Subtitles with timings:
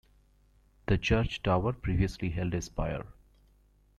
[0.87, 3.05] The church tower previously held a spire.